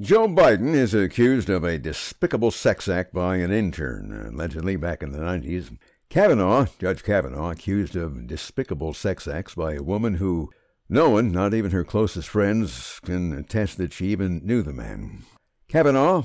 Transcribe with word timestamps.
Joe 0.00 0.28
Biden 0.28 0.74
is 0.74 0.94
accused 0.94 1.50
of 1.50 1.64
a 1.64 1.76
despicable 1.76 2.52
sex 2.52 2.86
act 2.86 3.12
by 3.12 3.38
an 3.38 3.50
intern, 3.50 4.12
allegedly 4.32 4.76
back 4.76 5.02
in 5.02 5.10
the 5.10 5.18
90s. 5.18 5.76
Kavanaugh, 6.08 6.66
Judge 6.78 7.02
Kavanaugh, 7.02 7.50
accused 7.50 7.96
of 7.96 8.28
despicable 8.28 8.94
sex 8.94 9.26
acts 9.26 9.56
by 9.56 9.74
a 9.74 9.82
woman 9.82 10.14
who 10.14 10.52
no 10.88 11.10
one, 11.10 11.32
not 11.32 11.52
even 11.52 11.72
her 11.72 11.82
closest 11.82 12.28
friends, 12.28 13.00
can 13.04 13.32
attest 13.32 13.76
that 13.78 13.92
she 13.92 14.06
even 14.06 14.40
knew 14.44 14.62
the 14.62 14.72
man. 14.72 15.24
Kavanaugh, 15.66 16.22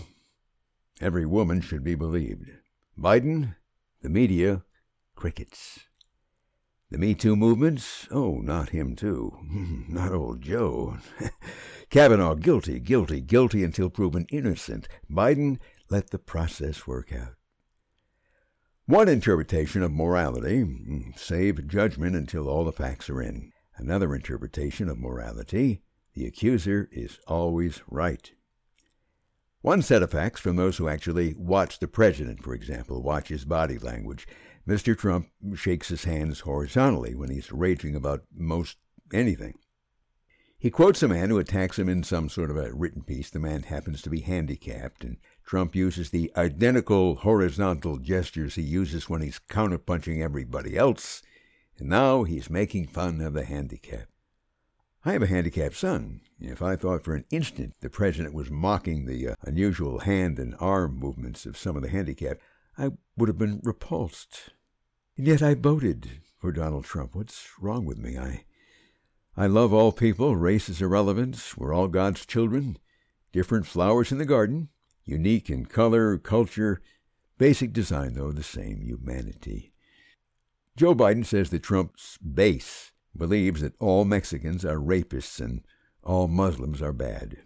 every 1.02 1.26
woman 1.26 1.60
should 1.60 1.84
be 1.84 1.96
believed. 1.96 2.52
Biden, 2.96 3.56
the 4.04 4.10
media, 4.10 4.62
crickets. 5.16 5.80
The 6.94 7.00
Me 7.00 7.16
Too 7.16 7.36
movement? 7.36 8.08
Oh, 8.12 8.36
not 8.36 8.70
him, 8.70 8.96
too. 8.96 9.36
Hmm, 9.40 9.82
not 9.92 10.12
old 10.12 10.42
Joe. 10.42 10.98
Kavanaugh, 11.90 12.36
guilty, 12.36 12.80
guilty, 12.80 13.20
guilty 13.20 13.64
until 13.64 13.90
proven 13.90 14.28
innocent. 14.30 14.88
Biden, 15.10 15.58
let 15.90 16.12
the 16.12 16.20
process 16.20 16.86
work 16.86 17.12
out. 17.12 17.34
One 18.86 19.10
interpretation 19.10 19.82
of 19.82 19.92
morality 19.92 20.62
hmm, 20.62 21.10
save 21.16 21.68
judgment 21.68 22.16
until 22.16 22.48
all 22.48 22.64
the 22.64 22.72
facts 22.72 23.10
are 23.10 23.24
in. 23.24 23.52
Another 23.76 24.14
interpretation 24.14 24.88
of 24.88 25.00
morality 25.00 25.82
the 26.14 26.28
accuser 26.28 26.90
is 26.92 27.18
always 27.26 27.82
right. 27.88 28.32
One 29.62 29.82
set 29.82 30.04
of 30.04 30.12
facts 30.12 30.42
from 30.42 30.58
those 30.58 30.78
who 30.78 30.88
actually 30.88 31.34
watch 31.40 31.80
the 31.80 31.88
president, 31.88 32.44
for 32.44 32.54
example, 32.54 33.02
watch 33.02 33.30
his 33.30 33.46
body 33.46 33.80
language. 33.80 34.28
Mr. 34.68 34.98
Trump 34.98 35.28
shakes 35.56 35.90
his 35.90 36.06
hands 36.06 36.42
horizontally 36.42 37.16
when 37.16 37.30
he's 37.30 37.52
raging 37.52 37.96
about 37.96 38.24
most 38.34 38.78
anything. 39.14 39.56
He 40.58 40.70
quotes 40.70 41.04
a 41.04 41.10
man 41.10 41.30
who 41.30 41.40
attacks 41.40 41.78
him 41.78 41.90
in 41.90 42.04
some 42.04 42.30
sort 42.30 42.50
of 42.50 42.56
a 42.56 42.74
written 42.74 43.04
piece. 43.04 43.30
The 43.30 43.40
man 43.40 43.64
happens 43.64 44.02
to 44.04 44.10
be 44.10 44.22
handicapped, 44.22 45.04
and 45.04 45.18
Trump 45.46 45.76
uses 45.76 46.10
the 46.10 46.32
identical 46.38 47.16
horizontal 47.16 47.98
gestures 47.98 48.56
he 48.56 48.62
uses 48.62 49.10
when 49.10 49.22
he's 49.22 49.42
counterpunching 49.50 50.22
everybody 50.22 50.78
else, 50.78 51.22
and 51.78 51.90
now 51.90 52.24
he's 52.24 52.50
making 52.50 52.88
fun 52.88 53.20
of 53.20 53.34
the 53.34 53.44
handicap. 53.44 54.08
I 55.04 55.12
have 55.12 55.22
a 55.22 55.28
handicapped 55.28 55.76
son. 55.76 56.22
If 56.40 56.62
I 56.62 56.78
thought 56.78 57.04
for 57.04 57.14
an 57.14 57.26
instant 57.30 57.74
the 57.82 57.90
president 57.90 58.34
was 58.34 58.50
mocking 58.50 59.06
the 59.06 59.28
uh, 59.28 59.36
unusual 59.42 60.00
hand 60.00 60.40
and 60.40 60.56
arm 60.62 60.98
movements 60.98 61.46
of 61.46 61.58
some 61.58 61.76
of 61.76 61.84
the 61.84 61.90
handicapped, 61.90 62.42
I 62.78 62.92
would 63.16 63.30
have 63.30 63.38
been 63.38 63.62
repulsed. 63.64 64.52
And 65.18 65.28
yet 65.28 65.42
I 65.42 65.54
voted 65.54 66.10
for 66.40 66.52
Donald 66.52 66.86
Trump. 66.86 67.16
What's 67.16 67.48
wrong 67.60 67.86
with 67.86 67.98
me? 67.98 68.18
I, 68.18 68.46
I 69.38 69.48
love 69.48 69.74
all 69.74 69.92
people. 69.92 70.36
Race 70.36 70.70
is 70.70 70.82
irrelevant. 70.82 71.54
We're 71.58 71.74
all 71.74 71.88
God's 71.88 72.26
children. 72.26 72.78
Different 73.32 73.66
flowers 73.66 74.12
in 74.12 74.18
the 74.18 74.26
garden, 74.26 74.70
unique 75.04 75.50
in 75.50 75.66
color, 75.66 76.18
culture, 76.18 76.82
basic 77.38 77.74
design, 77.74 78.14
though 78.14 78.32
the 78.32 78.44
same 78.44 78.82
humanity. 78.82 79.74
Joe 80.76 80.96
Biden 80.96 81.26
says 81.26 81.50
that 81.52 81.64
Trump's 81.64 82.18
base 82.18 82.92
believes 83.16 83.62
that 83.62 83.80
all 83.80 84.06
Mexicans 84.06 84.66
are 84.66 84.78
rapists 84.78 85.40
and 85.40 85.62
all 86.04 86.28
Muslims 86.28 86.82
are 86.82 86.94
bad. 86.94 87.38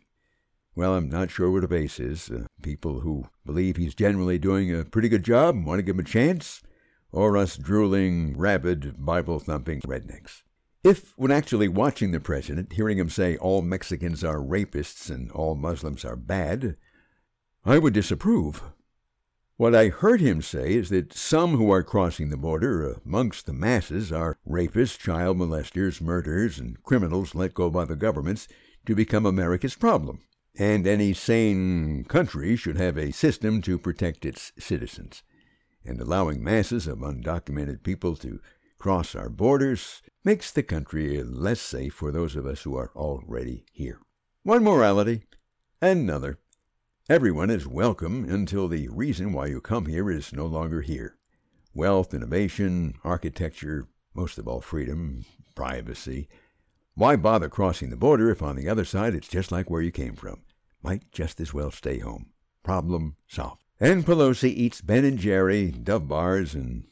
Well, 0.77 0.93
I'm 0.93 1.09
not 1.09 1.31
sure 1.31 1.49
what 1.49 1.63
a 1.63 1.67
base 1.67 1.99
is. 1.99 2.29
Uh, 2.29 2.45
people 2.61 2.99
who 2.99 3.25
believe 3.43 3.77
he's 3.77 3.95
generally 3.95 4.37
doing 4.37 4.71
a 4.71 4.85
pretty 4.85 5.09
good 5.09 5.23
job 5.23 5.55
and 5.55 5.65
want 5.65 5.79
to 5.79 5.81
give 5.81 5.95
him 5.95 6.01
a 6.01 6.03
chance, 6.03 6.61
or 7.11 7.35
us 7.35 7.57
drooling, 7.57 8.37
rabid, 8.37 9.03
Bible 9.03 9.39
thumping 9.39 9.81
rednecks. 9.81 10.43
If, 10.83 11.17
when 11.17 11.31
actually 11.31 11.67
watching 11.67 12.11
the 12.11 12.19
president, 12.19 12.73
hearing 12.73 12.99
him 12.99 13.09
say 13.09 13.37
all 13.37 13.63
Mexicans 13.63 14.23
are 14.23 14.37
rapists 14.37 15.09
and 15.09 15.31
all 15.31 15.55
Muslims 15.55 16.05
are 16.05 16.15
bad, 16.15 16.75
I 17.65 17.79
would 17.79 17.93
disapprove. 17.95 18.61
What 19.55 19.73
I 19.73 19.87
heard 19.87 20.21
him 20.21 20.43
say 20.43 20.75
is 20.75 20.89
that 20.89 21.11
some 21.11 21.55
who 21.55 21.71
are 21.71 21.81
crossing 21.81 22.29
the 22.29 22.37
border 22.37 22.99
amongst 23.03 23.47
the 23.47 23.53
masses 23.53 24.11
are 24.11 24.37
rapists, 24.47 24.99
child 24.99 25.39
molesters, 25.39 26.01
murderers, 26.01 26.59
and 26.59 26.83
criminals 26.83 27.33
let 27.33 27.55
go 27.55 27.71
by 27.71 27.85
the 27.85 27.95
governments 27.95 28.47
to 28.85 28.93
become 28.93 29.25
America's 29.25 29.73
problem 29.73 30.19
and 30.59 30.87
any 30.87 31.13
sane 31.13 32.03
country 32.05 32.55
should 32.55 32.77
have 32.77 32.97
a 32.97 33.11
system 33.11 33.61
to 33.61 33.77
protect 33.77 34.25
its 34.25 34.51
citizens. 34.57 35.21
And 35.85 36.01
allowing 36.01 36.43
masses 36.43 36.87
of 36.87 36.99
undocumented 36.99 37.83
people 37.83 38.15
to 38.17 38.39
cross 38.79 39.13
our 39.13 39.29
borders 39.29 40.01
makes 40.23 40.51
the 40.51 40.63
country 40.63 41.21
less 41.23 41.61
safe 41.61 41.93
for 41.93 42.11
those 42.11 42.35
of 42.35 42.45
us 42.45 42.63
who 42.63 42.75
are 42.75 42.91
already 42.95 43.65
here. 43.71 43.99
One 44.43 44.63
morality, 44.63 45.23
another. 45.81 46.39
Everyone 47.07 47.49
is 47.49 47.67
welcome 47.67 48.25
until 48.25 48.67
the 48.67 48.89
reason 48.89 49.33
why 49.33 49.47
you 49.47 49.61
come 49.61 49.85
here 49.85 50.09
is 50.09 50.33
no 50.33 50.45
longer 50.45 50.81
here. 50.81 51.17
Wealth, 51.73 52.13
innovation, 52.13 52.95
architecture, 53.03 53.87
most 54.15 54.39
of 54.39 54.47
all 54.47 54.61
freedom, 54.61 55.23
privacy. 55.55 56.27
Why 56.95 57.15
bother 57.15 57.47
crossing 57.47 57.91
the 57.91 57.95
border 57.95 58.31
if 58.31 58.41
on 58.41 58.55
the 58.55 58.67
other 58.67 58.83
side 58.83 59.13
it's 59.13 59.27
just 59.27 59.51
like 59.51 59.69
where 59.69 59.83
you 59.83 59.91
came 59.91 60.15
from? 60.15 60.41
Might 60.81 61.11
just 61.11 61.39
as 61.39 61.53
well 61.53 61.71
stay 61.71 61.99
home. 61.99 62.31
Problem 62.63 63.15
solved. 63.27 63.63
And 63.79 64.05
Pelosi 64.05 64.49
eats 64.49 64.81
Ben 64.81 65.05
and 65.05 65.19
Jerry, 65.19 65.71
Dove 65.71 66.07
bars, 66.07 66.55
and 66.55 66.85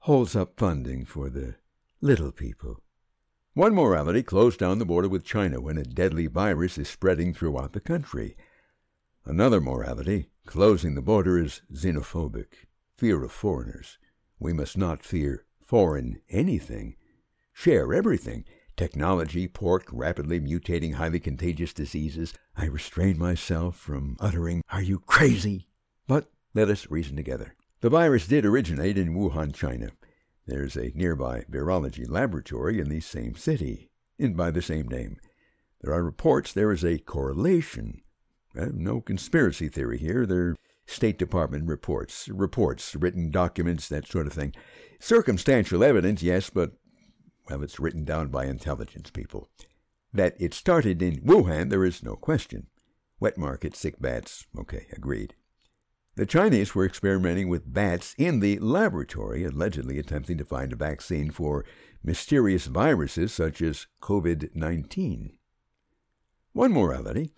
holds 0.00 0.34
up 0.34 0.58
funding 0.58 1.04
for 1.04 1.28
the 1.28 1.56
little 2.00 2.32
people. 2.32 2.82
One 3.54 3.74
morality 3.74 4.22
closed 4.22 4.58
down 4.58 4.78
the 4.78 4.86
border 4.86 5.08
with 5.08 5.24
China 5.24 5.60
when 5.60 5.76
a 5.76 5.84
deadly 5.84 6.26
virus 6.26 6.78
is 6.78 6.88
spreading 6.88 7.34
throughout 7.34 7.72
the 7.72 7.80
country. 7.80 8.36
Another 9.24 9.60
morality, 9.60 10.30
closing 10.46 10.94
the 10.94 11.02
border, 11.02 11.38
is 11.38 11.60
xenophobic, 11.72 12.66
fear 12.96 13.22
of 13.22 13.32
foreigners. 13.32 13.98
We 14.38 14.52
must 14.52 14.78
not 14.78 15.04
fear 15.04 15.44
foreign 15.60 16.20
anything. 16.30 16.96
Share 17.52 17.92
everything 17.92 18.44
technology, 18.80 19.46
pork, 19.46 19.84
rapidly 19.92 20.40
mutating, 20.40 20.94
highly 20.94 21.20
contagious 21.20 21.74
diseases, 21.74 22.32
I 22.56 22.64
restrain 22.64 23.18
myself 23.18 23.76
from 23.76 24.16
uttering, 24.18 24.62
Are 24.70 24.80
you 24.80 25.00
crazy? 25.00 25.66
But 26.06 26.30
let 26.54 26.70
us 26.70 26.90
reason 26.90 27.14
together. 27.14 27.54
The 27.82 27.90
virus 27.90 28.26
did 28.26 28.46
originate 28.46 28.96
in 28.96 29.14
Wuhan, 29.14 29.54
China. 29.54 29.90
There's 30.46 30.76
a 30.76 30.92
nearby 30.94 31.44
virology 31.50 32.08
laboratory 32.08 32.80
in 32.80 32.88
the 32.88 33.00
same 33.00 33.34
city, 33.34 33.90
and 34.18 34.34
by 34.34 34.50
the 34.50 34.62
same 34.62 34.88
name. 34.88 35.18
There 35.82 35.92
are 35.92 36.02
reports 36.02 36.54
there 36.54 36.72
is 36.72 36.82
a 36.82 36.96
correlation. 36.96 38.00
No 38.54 39.02
conspiracy 39.02 39.68
theory 39.68 39.98
here. 39.98 40.24
They're 40.24 40.56
State 40.86 41.18
Department 41.18 41.68
reports, 41.68 42.28
reports, 42.28 42.96
written 42.96 43.30
documents, 43.30 43.88
that 43.88 44.08
sort 44.08 44.26
of 44.26 44.32
thing. 44.32 44.54
Circumstantial 44.98 45.84
evidence, 45.84 46.22
yes, 46.22 46.50
but 46.50 46.72
well, 47.48 47.62
it's 47.62 47.80
written 47.80 48.04
down 48.04 48.28
by 48.28 48.46
intelligence 48.46 49.10
people. 49.10 49.48
That 50.12 50.36
it 50.38 50.54
started 50.54 51.02
in 51.02 51.22
Wuhan, 51.22 51.70
there 51.70 51.84
is 51.84 52.02
no 52.02 52.16
question. 52.16 52.66
Wet 53.20 53.38
market, 53.38 53.76
sick 53.76 54.00
bats, 54.00 54.46
okay, 54.58 54.86
agreed. 54.92 55.34
The 56.16 56.26
Chinese 56.26 56.74
were 56.74 56.84
experimenting 56.84 57.48
with 57.48 57.72
bats 57.72 58.14
in 58.18 58.40
the 58.40 58.58
laboratory, 58.58 59.44
allegedly 59.44 59.98
attempting 59.98 60.38
to 60.38 60.44
find 60.44 60.72
a 60.72 60.76
vaccine 60.76 61.30
for 61.30 61.64
mysterious 62.02 62.66
viruses 62.66 63.32
such 63.32 63.62
as 63.62 63.86
COVID 64.02 64.54
19. 64.54 65.38
One 66.52 66.72
morality 66.72 67.32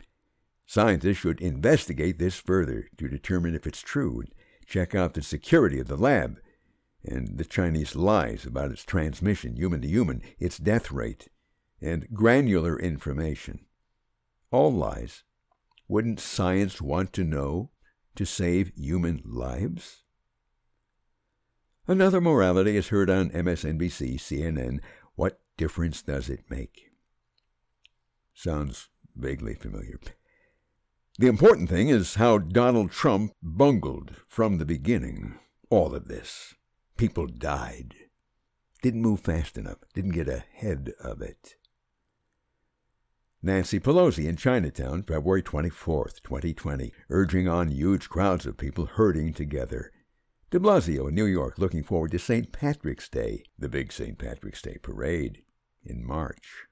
scientists 0.67 1.19
should 1.19 1.41
investigate 1.41 2.19
this 2.19 2.37
further 2.37 2.89
to 2.97 3.09
determine 3.09 3.55
if 3.55 3.67
it's 3.67 3.83
true 3.83 4.21
and 4.21 4.33
check 4.67 4.95
out 4.95 5.15
the 5.15 5.23
security 5.23 5.79
of 5.79 5.87
the 5.87 5.97
lab 5.97 6.41
and 7.05 7.39
the 7.39 7.45
Chinese 7.45 7.97
lies 7.97 8.47
about 8.47 8.71
its 8.71 8.85
transmission, 8.85 9.57
human 9.57 9.81
to 9.83 9.89
human, 9.89 10.23
its 10.39 10.59
death 10.59 10.93
rate, 10.93 11.29
and 11.81 12.09
granular 12.13 12.79
information. 12.79 13.67
All 14.51 14.73
lies. 14.73 15.25
Wouldn't 15.89 16.21
science 16.21 16.81
want 16.81 17.13
to 17.15 17.25
know 17.25 17.71
to 18.15 18.25
save 18.25 18.73
human 18.77 19.23
lives? 19.25 20.03
Another 21.89 22.21
morality 22.21 22.77
is 22.77 22.89
heard 22.89 23.11
on 23.11 23.31
MSNBC, 23.31 24.15
CNN. 24.15 24.79
What 25.17 25.41
difference 25.57 26.03
does 26.03 26.29
it 26.29 26.45
make? 26.49 26.91
Sounds 28.35 28.89
vaguely 29.17 29.55
familiar. 29.55 29.99
The 31.19 31.27
important 31.27 31.69
thing 31.69 31.89
is 31.89 32.15
how 32.15 32.39
Donald 32.39 32.91
Trump 32.91 33.33
bungled 33.43 34.17
from 34.29 34.59
the 34.59 34.65
beginning 34.65 35.39
all 35.69 35.95
of 35.95 36.09
this. 36.09 36.55
People 36.97 37.27
died. 37.27 37.95
Didn't 38.83 39.03
move 39.03 39.21
fast 39.21 39.59
enough. 39.59 39.79
Didn't 39.95 40.13
get 40.13 40.29
ahead 40.29 40.93
of 41.03 41.21
it. 41.21 41.57
Nancy 43.43 43.81
Pelosi 43.81 44.29
in 44.29 44.37
Chinatown, 44.37 45.03
February 45.03 45.43
24th, 45.43 46.23
2020, 46.23 46.93
urging 47.11 47.49
on 47.49 47.69
huge 47.69 48.09
crowds 48.09 48.47
of 48.47 48.57
people 48.57 48.87
herding 48.87 49.33
together. 49.33 49.91
De 50.51 50.61
Blasio 50.61 51.09
in 51.09 51.15
New 51.15 51.25
York 51.25 51.59
looking 51.59 51.83
forward 51.83 52.13
to 52.13 52.19
St. 52.21 52.53
Patrick's 52.53 53.09
Day, 53.09 53.43
the 53.59 53.69
big 53.69 53.93
St. 53.93 54.17
Patrick's 54.17 54.63
Day 54.63 54.79
parade, 54.81 55.43
in 55.85 56.07
March. 56.07 56.67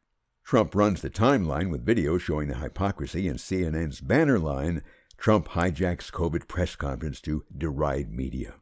Trump 0.44 0.74
runs 0.74 1.02
the 1.02 1.10
timeline 1.10 1.70
with 1.70 1.84
video 1.84 2.18
showing 2.18 2.48
the 2.48 2.56
hypocrisy 2.56 3.26
in 3.26 3.36
CNN's 3.36 4.00
banner 4.00 4.38
line 4.38 4.82
Trump 5.16 5.48
hijacks 5.48 6.10
COVID 6.10 6.46
press 6.46 6.76
conference 6.76 7.20
to 7.20 7.44
deride 7.56 8.12
media. 8.12 8.54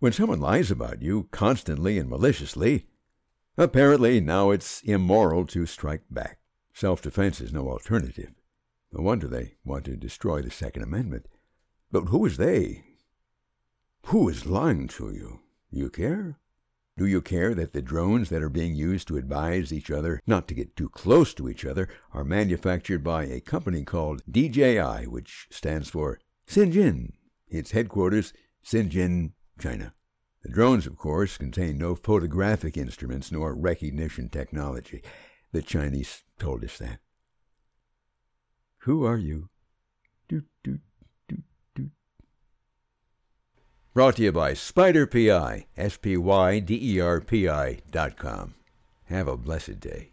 When 0.00 0.12
someone 0.12 0.40
lies 0.40 0.70
about 0.70 1.02
you 1.02 1.24
constantly 1.32 1.98
and 1.98 2.08
maliciously, 2.08 2.86
apparently 3.56 4.20
now 4.20 4.52
it's 4.52 4.80
immoral 4.82 5.44
to 5.46 5.66
strike 5.66 6.02
back. 6.08 6.38
Self 6.72 7.02
defense 7.02 7.40
is 7.40 7.52
no 7.52 7.68
alternative. 7.68 8.30
No 8.92 9.02
wonder 9.02 9.26
they 9.26 9.54
want 9.64 9.86
to 9.86 9.96
destroy 9.96 10.40
the 10.40 10.52
Second 10.52 10.84
Amendment. 10.84 11.26
But 11.90 12.04
who 12.04 12.24
is 12.26 12.36
they? 12.36 12.84
Who 14.06 14.28
is 14.28 14.46
lying 14.46 14.86
to 14.88 15.10
you? 15.10 15.40
You 15.68 15.90
care? 15.90 16.38
Do 16.96 17.04
you 17.04 17.20
care 17.20 17.52
that 17.56 17.72
the 17.72 17.82
drones 17.82 18.28
that 18.28 18.42
are 18.42 18.48
being 18.48 18.76
used 18.76 19.08
to 19.08 19.16
advise 19.16 19.72
each 19.72 19.90
other 19.90 20.20
not 20.28 20.46
to 20.48 20.54
get 20.54 20.76
too 20.76 20.90
close 20.90 21.34
to 21.34 21.48
each 21.48 21.64
other 21.64 21.88
are 22.12 22.24
manufactured 22.24 23.02
by 23.02 23.24
a 23.24 23.40
company 23.40 23.82
called 23.82 24.22
DJI, 24.30 25.08
which 25.08 25.48
stands 25.50 25.90
for 25.90 26.20
Shenzhen? 26.48 27.14
Its 27.48 27.72
headquarters, 27.72 28.32
Shenzhen, 28.64 29.32
China. 29.58 29.94
The 30.42 30.50
drones, 30.50 30.86
of 30.86 30.96
course, 30.96 31.36
contain 31.36 31.78
no 31.78 31.94
photographic 31.94 32.76
instruments 32.76 33.32
nor 33.32 33.54
recognition 33.54 34.28
technology. 34.28 35.02
The 35.52 35.62
Chinese 35.62 36.22
told 36.38 36.64
us 36.64 36.78
that. 36.78 37.00
Who 38.78 39.04
are 39.04 39.18
you? 39.18 39.48
Doot, 40.28 40.44
doot. 40.62 40.80
Brought 43.98 44.14
to 44.16 44.22
you 44.22 44.30
by 44.30 44.52
SpyderPI, 44.52 45.64
S 45.76 45.96
P 45.96 46.16
Y 46.16 46.60
D 46.60 46.78
E 46.80 47.00
R 47.00 47.20
P 47.20 47.48
I 47.48 47.78
dot 47.90 48.16
com. 48.16 48.54
Have 49.06 49.26
a 49.26 49.36
blessed 49.36 49.80
day. 49.80 50.12